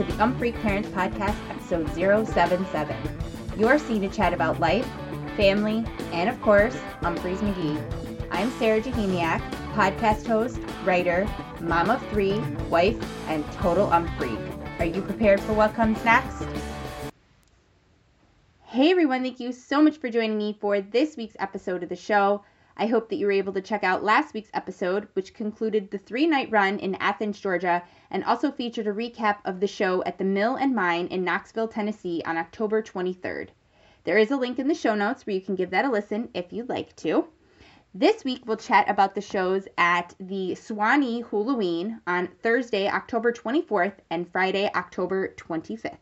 [0.00, 1.86] To the Umphreak Parents Podcast, episode
[2.26, 2.96] 077.
[3.58, 4.88] Your scene to chat about life,
[5.36, 8.26] family, and of course, Umphrey's McGee.
[8.30, 9.42] I'm Sara Jachimiak,
[9.74, 11.28] podcast host, writer,
[11.60, 12.38] mom of three,
[12.70, 12.96] wife,
[13.28, 14.40] and total umphreak.
[14.78, 16.46] Are you prepared for what comes next?
[18.62, 21.96] Hey everyone, thank you so much for joining me for this week's episode of the
[21.96, 22.42] show.
[22.80, 25.98] I hope that you were able to check out last week's episode, which concluded the
[25.98, 30.16] three night run in Athens, Georgia, and also featured a recap of the show at
[30.16, 33.48] the Mill and Mine in Knoxville, Tennessee on October 23rd.
[34.04, 36.30] There is a link in the show notes where you can give that a listen
[36.32, 37.28] if you'd like to.
[37.92, 43.96] This week, we'll chat about the shows at the Suwannee Hulaween on Thursday, October 24th,
[44.08, 45.98] and Friday, October 25th.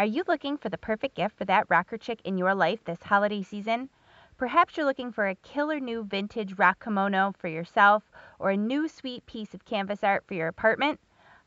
[0.00, 3.04] Are you looking for the perfect gift for that rocker chick in your life this
[3.04, 3.88] holiday season?
[4.36, 8.88] Perhaps you're looking for a killer new vintage rock kimono for yourself or a new
[8.88, 10.98] sweet piece of canvas art for your apartment?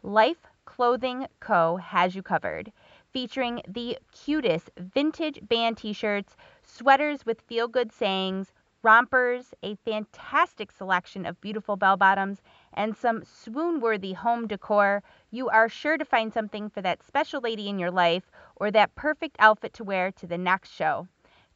[0.03, 1.75] Life Clothing Co.
[1.75, 2.71] has you covered,
[3.11, 10.71] featuring the cutest vintage band t shirts, sweaters with feel good sayings, rompers, a fantastic
[10.71, 16.05] selection of beautiful bell bottoms, and some swoon worthy home decor, you are sure to
[16.05, 20.09] find something for that special lady in your life or that perfect outfit to wear
[20.13, 21.05] to the next show.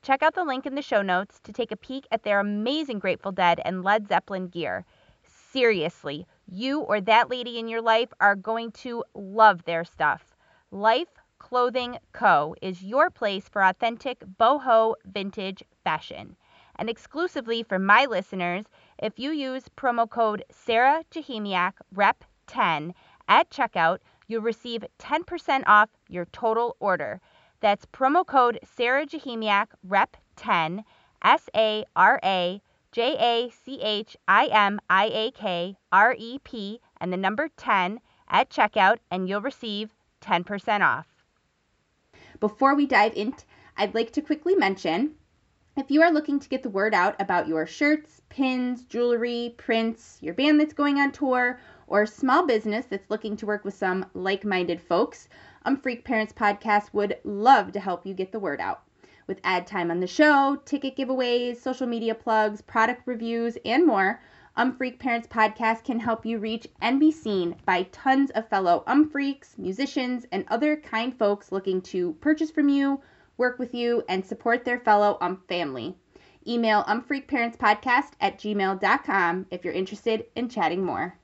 [0.04, 2.98] Check out the link in the show notes to take a peek at their amazing
[2.98, 4.84] Grateful Dead and Led Zeppelin gear.
[5.24, 10.36] Seriously, you or that lady in your life are going to love their stuff.
[10.72, 12.56] Life Clothing Co.
[12.64, 16.36] is your place for authentic boho vintage fashion.
[16.78, 18.66] And exclusively for my listeners,
[18.98, 22.96] if you use promo code Sara Jachimiak Rep 10
[23.28, 27.22] at checkout, you'll receive 10% off your total order.
[27.62, 30.84] That's promo code Sara Jachimiak Rep 10
[31.24, 32.60] S A R A
[32.92, 37.50] J A C H I M I A K R E P and the number
[37.56, 41.08] 10 at checkout, and you'll receive 10% off.
[42.40, 43.36] Before we dive in,
[43.78, 45.16] I'd like to quickly mention
[45.78, 50.18] if you are looking to get the word out about your shirts, pins, jewelry, prints,
[50.20, 53.74] your band that's going on tour, or a small business that's looking to work with
[53.74, 55.30] some like minded folks,
[55.66, 58.84] Umphreak Parents Podcast would love to help you get the word out.
[59.28, 64.22] With ad time on the show, ticket giveaways, social media plugs, product reviews, and more,
[64.58, 69.58] Umphreak Parents Podcast can help you reach and be seen by tons of fellow Umphreaks,
[69.58, 73.02] musicians, and other kind folks looking to purchase from you
[73.42, 75.96] work with you, and support their fellow um family.
[76.48, 81.18] Email umphreakparentspodcast at gmail.com if you're interested in chatting more.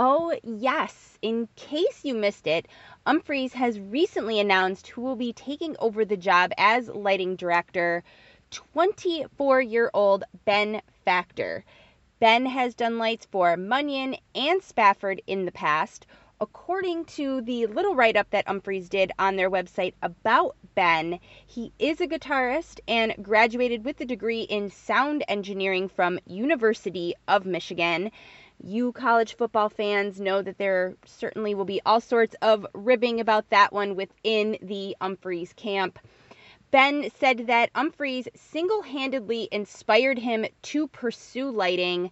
[0.00, 1.18] Oh, yes.
[1.22, 2.68] In case you missed it,
[3.04, 8.04] Umphreys has recently announced who will be taking over the job as lighting director
[8.52, 11.64] 24 year old Ben Factor.
[12.20, 16.06] Ben has done lights for Mungion and Spafford in the past,
[16.40, 21.72] according to the little write up that Umphreys did on their website about Ben, he
[21.80, 28.12] is a guitarist and graduated with a degree in sound engineering from University of Michigan.
[28.62, 33.50] You college football fans know that there certainly will be all sorts of ribbing about
[33.50, 35.98] that one within the Umphreys camp.
[36.70, 42.10] Ben said that Umphreys single handedly inspired him to pursue lighting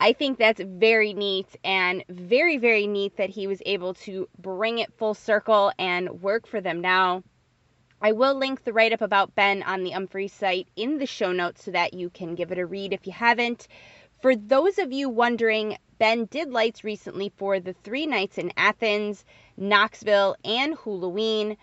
[0.00, 4.78] I think that's very neat and very, very neat that he was able to bring
[4.78, 7.24] it full circle and work for them now.
[8.00, 11.32] I will link the write up about Ben on the Umphrey site in the show
[11.32, 13.66] notes so that you can give it a read if you haven't.
[14.20, 19.24] For those of you wondering, Ben did lights recently for the three nights in Athens,
[19.56, 21.56] Knoxville, and Hulaween.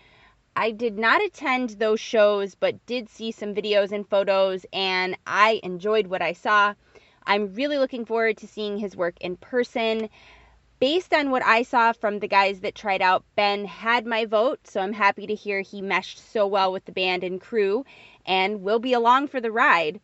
[0.56, 5.60] I did not attend those shows, but did see some videos and photos, and I
[5.64, 6.72] enjoyed what I saw.
[7.26, 10.08] I'm really looking forward to seeing his work in person.
[10.80, 14.66] Based on what I saw from the guys that tried out, Ben had my vote,
[14.66, 17.84] so I'm happy to hear he meshed so well with the band and crew
[18.24, 20.00] and will be along for the ride.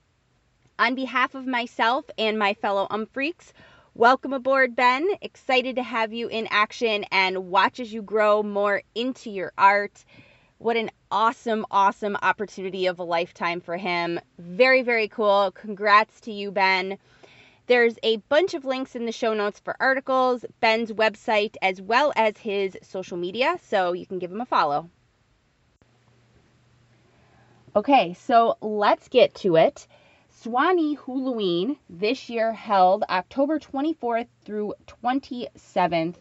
[0.78, 3.52] On behalf of myself and my fellow Umphreaks,
[3.94, 5.06] welcome aboard, Ben.
[5.20, 10.04] Excited to have you in action and watch as you grow more into your art.
[10.58, 14.18] What an awesome, awesome opportunity of a lifetime for him.
[14.38, 15.50] Very, very cool.
[15.52, 16.96] Congrats to you, Ben.
[17.66, 22.12] There's a bunch of links in the show notes for articles, Ben's website, as well
[22.16, 24.88] as his social media, so you can give him a follow.
[27.76, 29.86] Okay, so let's get to it.
[30.42, 36.16] Suwannee Hulaween this year held October 24th through 27th.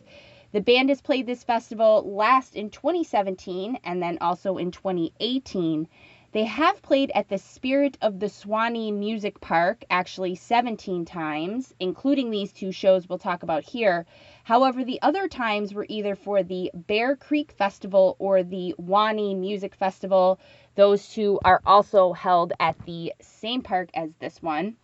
[0.51, 5.87] The band has played this festival last in 2017 and then also in 2018.
[6.33, 12.29] They have played at the Spirit of the Suwannee Music Park actually 17 times, including
[12.29, 14.05] these two shows we'll talk about here.
[14.43, 19.73] However, the other times were either for the Bear Creek Festival or the Wannee Music
[19.75, 20.39] Festival.
[20.75, 24.77] Those two are also held at the same park as this one.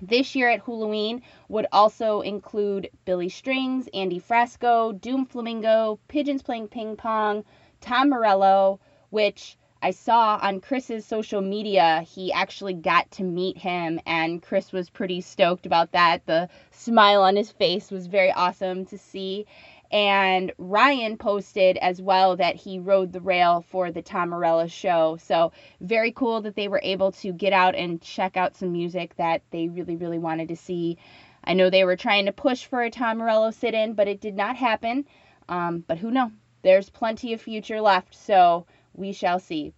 [0.00, 6.68] This year at Hulaween would also include Billy Strings, Andy Frasco, Doom Flamingo, Pigeons Playing
[6.68, 7.44] Ping Pong,
[7.80, 8.78] Tom Morello,
[9.10, 12.00] which I saw on Chris's social media.
[12.02, 16.26] He actually got to meet him, and Chris was pretty stoked about that.
[16.26, 19.46] The smile on his face was very awesome to see.
[19.90, 25.16] And Ryan posted as well that he rode the rail for the Tom Morello show.
[25.18, 29.14] So, very cool that they were able to get out and check out some music
[29.16, 30.98] that they really, really wanted to see.
[31.44, 34.20] I know they were trying to push for a Tom Morello sit in, but it
[34.20, 35.06] did not happen.
[35.48, 36.32] Um, but who knows?
[36.62, 39.72] There's plenty of future left, so we shall see.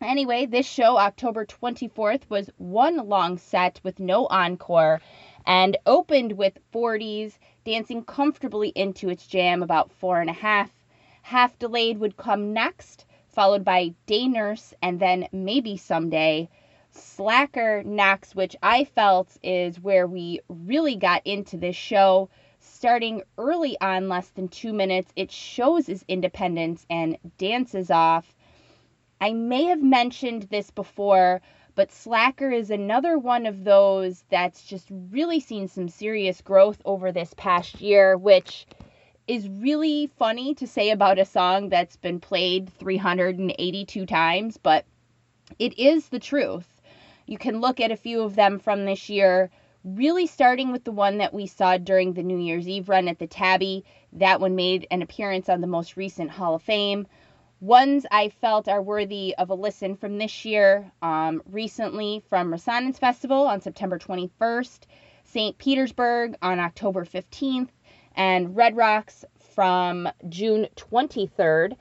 [0.00, 5.00] Anyway, this show, October 24th, was one long set with no encore
[5.46, 10.70] and opened with 40s dancing comfortably into its jam about four and a half.
[11.22, 16.48] Half delayed would come next, followed by Day Nurse and then Maybe Someday.
[16.90, 22.28] Slacker next, which I felt is where we really got into this show.
[22.58, 28.34] Starting early on, less than two minutes, it shows its independence and dances off.
[29.20, 31.40] I may have mentioned this before,
[31.74, 37.12] but Slacker is another one of those that's just really seen some serious growth over
[37.12, 38.66] this past year, which
[39.26, 44.84] is really funny to say about a song that's been played 382 times, but
[45.58, 46.80] it is the truth.
[47.26, 49.50] You can look at a few of them from this year,
[49.84, 53.18] really starting with the one that we saw during the New Year's Eve run at
[53.18, 53.84] the Tabby.
[54.12, 57.06] That one made an appearance on the most recent Hall of Fame.
[57.62, 62.98] Ones I felt are worthy of a listen from this year um, recently from Resonance
[62.98, 64.80] Festival on September 21st,
[65.22, 65.56] St.
[65.58, 67.68] Petersburg on October 15th,
[68.16, 69.24] and Red Rocks
[69.54, 71.76] from June 23rd.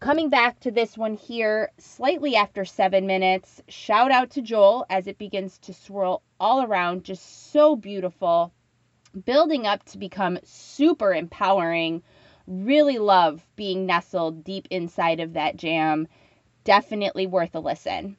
[0.00, 5.06] Coming back to this one here slightly after seven minutes, shout out to Joel as
[5.06, 8.54] it begins to swirl all around, just so beautiful,
[9.26, 12.02] building up to become super empowering
[12.46, 16.06] Really love being nestled deep inside of that jam.
[16.62, 18.16] Definitely worth a listen.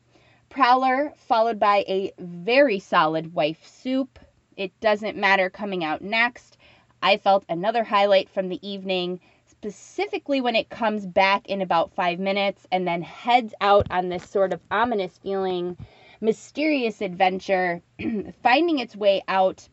[0.50, 4.20] Prowler, followed by a very solid wife soup.
[4.58, 6.58] It doesn't matter coming out next.
[7.02, 12.20] I felt another highlight from the evening, specifically when it comes back in about five
[12.20, 15.78] minutes and then heads out on this sort of ominous feeling,
[16.20, 17.82] mysterious adventure,
[18.44, 19.70] finding its way out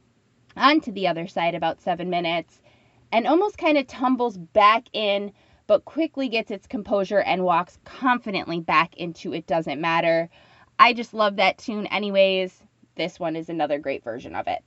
[0.56, 2.60] onto the other side about seven minutes
[3.14, 5.30] and almost kind of tumbles back in,
[5.68, 10.28] but quickly gets its composure and walks confidently back into It Doesn't Matter.
[10.80, 12.64] I just love that tune, anyways.
[12.96, 14.64] This one is another great version of it.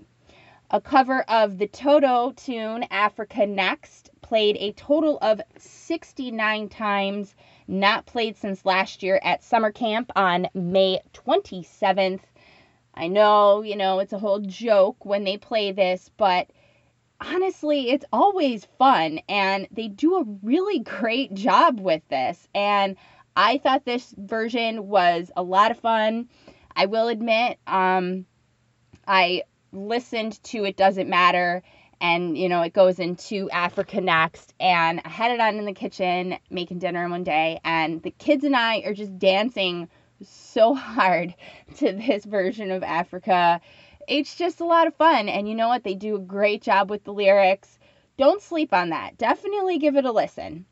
[0.72, 7.36] A cover of the Toto tune, Africa Next, played a total of 69 times,
[7.68, 12.22] not played since last year at summer camp on May 27th.
[12.94, 16.48] I know, you know, it's a whole joke when they play this, but
[17.20, 22.48] honestly, it's always fun and they do a really great job with this.
[22.54, 22.96] And
[23.36, 26.30] I thought this version was a lot of fun.
[26.76, 28.26] I will admit, um,
[29.08, 31.64] I listened to It Doesn't Matter
[32.00, 35.74] and you know it goes into Africa next and I had it on in the
[35.74, 39.90] kitchen making dinner one day and the kids and I are just dancing
[40.24, 41.34] so hard
[41.78, 43.62] to this version of Africa
[44.08, 45.30] it's just a lot of fun.
[45.30, 45.84] And you know what?
[45.84, 47.78] They do a great job with the lyrics.
[48.18, 49.18] Don't sleep on that.
[49.18, 50.66] Definitely give it a listen.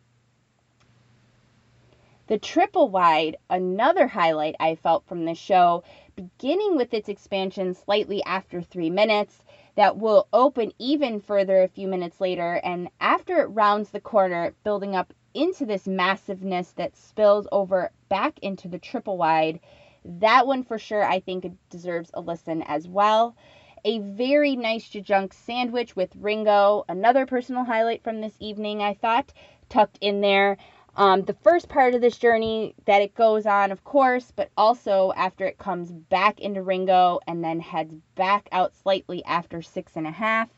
[2.28, 5.84] The triple wide, another highlight I felt from the show,
[6.16, 9.44] beginning with its expansion slightly after three minutes,
[9.76, 12.56] that will open even further a few minutes later.
[12.64, 18.40] And after it rounds the corner, building up into this massiveness that spills over back
[18.40, 19.60] into the triple wide
[20.06, 23.36] that one for sure, I think, it deserves a listen as well.
[23.84, 29.34] A very nice jajunk sandwich with Ringo, another personal highlight from this evening, I thought,
[29.70, 30.58] tucked in there.
[30.98, 35.12] Um, the first part of this journey that it goes on, of course, but also
[35.16, 40.08] after it comes back into Ringo and then heads back out slightly after six and
[40.08, 40.50] a half.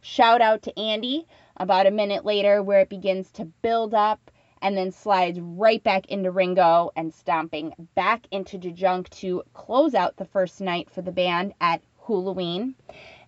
[0.00, 4.30] Shout out to Andy about a minute later, where it begins to build up
[4.64, 10.16] and then slides right back into Ringo and stomping back into Jajunk to close out
[10.16, 12.72] the first night for the band at Hulaween.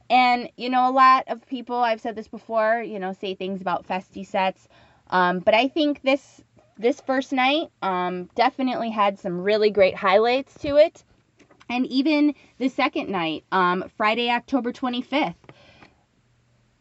[0.09, 3.61] And, you know, a lot of people, I've said this before, you know, say things
[3.61, 4.67] about festy sets.
[5.11, 6.43] Um, but I think this
[6.79, 11.05] this first night um, definitely had some really great highlights to it.
[11.69, 15.35] And even the second night, um, Friday, October 25th.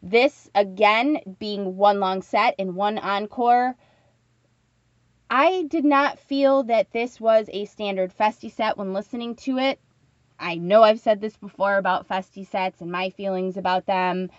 [0.02, 3.76] This, again, being one long set and one encore.
[5.30, 9.80] I did not feel that this was a standard Festi set when listening to it.
[10.40, 14.30] I know I've said this before about Festi sets and my feelings about them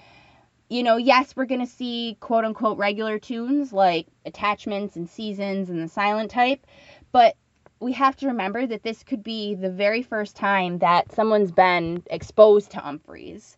[0.68, 5.70] you know, yes, we're going to see quote unquote regular tunes like attachments and seasons
[5.70, 6.66] and the silent type,
[7.12, 7.36] but
[7.78, 12.02] we have to remember that this could be the very first time that someone's been
[12.10, 13.56] exposed to Umphrey's.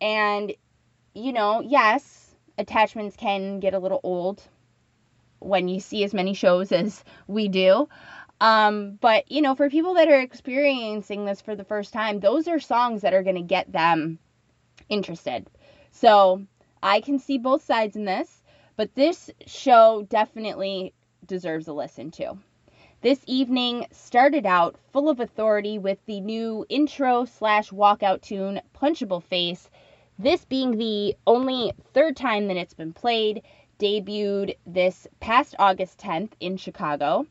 [0.00, 0.52] And,
[1.14, 4.42] you know, yes, attachments can get a little old
[5.40, 7.88] when you see as many shows as we do.
[8.40, 12.46] Um, but, you know, for people that are experiencing this for the first time, those
[12.46, 14.18] are songs that are going to get them
[14.88, 15.46] interested
[15.90, 16.46] so
[16.82, 18.42] I can see both sides in this,
[18.76, 20.94] but this show definitely
[21.26, 22.38] deserves a listen to.
[23.00, 29.22] This evening started out full of authority with the new intro slash walkout tune, Punchable
[29.22, 29.68] Face.
[30.18, 33.42] This being the only third time that it's been played,
[33.78, 37.26] debuted this past August 10th in Chicago.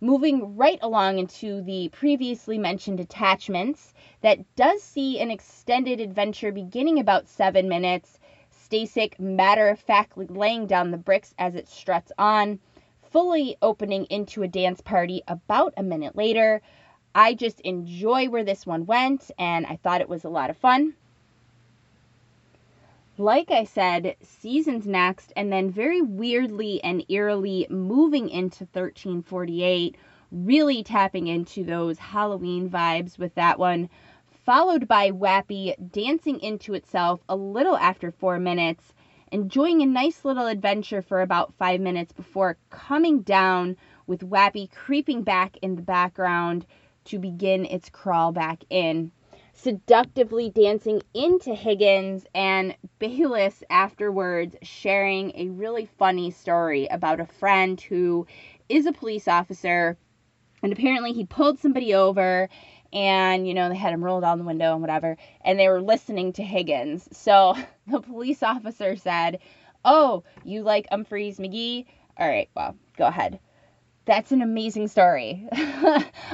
[0.00, 7.00] Moving right along into the previously mentioned attachments, that does see an extended adventure beginning
[7.00, 8.20] about seven minutes.
[8.52, 12.60] Stasik matter of factly laying down the bricks as it struts on,
[13.10, 16.62] fully opening into a dance party about a minute later.
[17.14, 20.56] I just enjoy where this one went, and I thought it was a lot of
[20.56, 20.94] fun.
[23.20, 29.96] Like I said, seasons next, and then very weirdly and eerily moving into 1348,
[30.30, 33.88] really tapping into those Halloween vibes with that one
[34.46, 38.94] followed by Wappy dancing into itself a little after four minutes,
[39.32, 45.24] enjoying a nice little adventure for about five minutes before coming down with Wappy creeping
[45.24, 46.64] back in the background
[47.06, 49.10] to begin its crawl back in.
[49.60, 57.80] Seductively dancing into Higgins and Bayliss afterwards sharing a really funny story about a friend
[57.80, 58.24] who
[58.68, 59.98] is a police officer
[60.62, 62.48] and apparently he pulled somebody over
[62.92, 65.82] and you know they had him roll down the window and whatever and they were
[65.82, 67.08] listening to higgins.
[67.10, 67.56] So
[67.88, 69.40] the police officer said
[69.84, 71.86] oh you like umphreys mcgee?
[72.16, 73.40] All right well go ahead
[74.08, 75.46] that's an amazing story.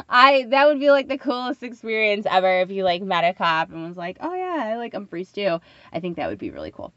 [0.08, 3.70] I that would be like the coolest experience ever if you like met a cop
[3.70, 5.58] and was like oh yeah i like I'm umphreys too.
[5.92, 6.92] I think that would be really cool.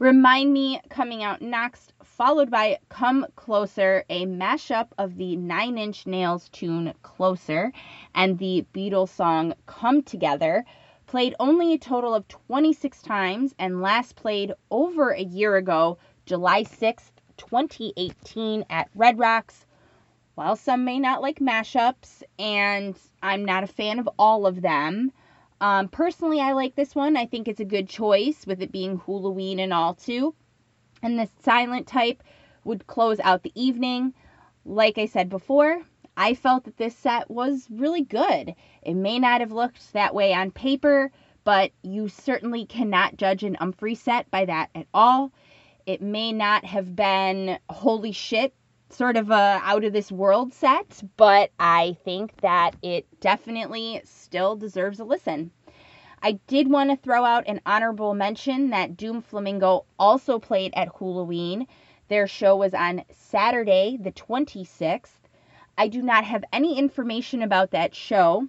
[0.00, 6.08] Remind me coming out next followed by Come Closer, a mashup of the Nine Inch
[6.08, 7.72] Nails tune Closer
[8.16, 10.64] and the Beatles song Come Together,
[11.06, 16.64] played only a total of 26 times and last played over a year ago, July
[16.64, 19.66] 6th, 2018, at Red Rocks.
[20.34, 25.12] While some may not like mashups, and I'm not a fan of all of them,
[25.60, 27.16] um, personally, I like this one.
[27.16, 30.34] I think it's a good choice with it being Halloween and all too
[31.02, 32.22] and the silent type
[32.64, 34.14] would close out the evening.
[34.64, 35.82] Like I said before,
[36.16, 38.54] I felt that this set was really good.
[38.82, 41.10] It may not have looked that way on paper,
[41.44, 45.32] but you certainly cannot judge an Umphrey set by that at all.
[45.86, 48.54] It may not have been holy shit,
[48.90, 54.54] sort of a out of this world set, but I think that it definitely still
[54.54, 55.50] deserves a listen.
[56.22, 60.94] I did want to throw out an honorable mention that Doom Flamingo also played at
[60.94, 61.66] Hulaween.
[62.08, 65.18] Their show was on Saturday, the 26th.
[65.76, 68.46] I do not have any information about that show,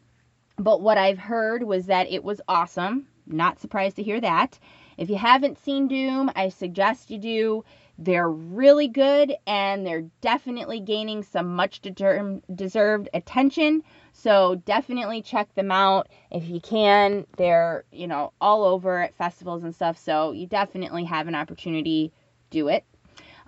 [0.58, 3.08] but what I've heard was that it was awesome.
[3.26, 4.60] Not surprised to hear that.
[4.98, 7.66] If you haven't seen Doom, I suggest you do.
[7.98, 13.84] They're really good and they're definitely gaining some much deserved attention
[14.14, 17.26] so definitely check them out if you can.
[17.36, 19.98] They're, you know, all over at festivals and stuff.
[19.98, 22.14] So you definitely have an opportunity.
[22.52, 22.86] Do it.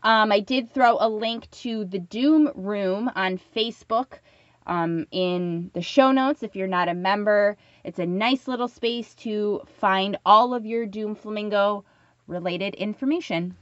[0.03, 4.19] Um, I did throw a link to the Doom Room on Facebook
[4.67, 7.57] um, in the show notes if you're not a member.
[7.83, 11.85] It's a nice little space to find all of your Doom Flamingo
[12.27, 13.55] related information.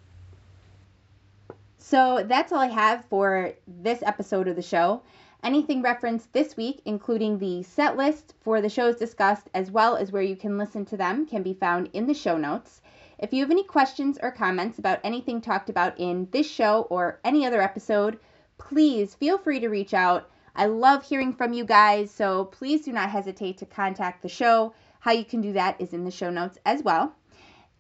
[1.77, 5.01] So that's all I have for this episode of the show.
[5.43, 10.09] Anything referenced this week, including the set list for the shows discussed, as well as
[10.09, 12.81] where you can listen to them, can be found in the show notes.
[13.19, 17.19] If you have any questions or comments about anything talked about in this show or
[17.25, 18.17] any other episode,
[18.57, 20.29] please feel free to reach out.
[20.55, 24.73] I love hearing from you guys, so please do not hesitate to contact the show.
[24.99, 27.15] How you can do that is in the show notes as well.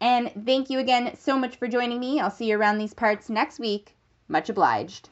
[0.01, 2.19] And thank you again so much for joining me.
[2.19, 3.95] I'll see you around these parts next week.
[4.27, 5.09] Much obliged.